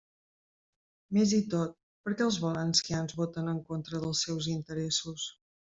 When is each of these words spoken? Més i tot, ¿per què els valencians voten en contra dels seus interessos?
Més 1.17 1.35
i 1.41 1.41
tot, 1.51 1.75
¿per 2.07 2.15
què 2.21 2.27
els 2.29 2.41
valencians 2.45 3.15
voten 3.23 3.55
en 3.55 3.63
contra 3.71 4.03
dels 4.07 4.27
seus 4.29 4.53
interessos? 4.59 5.33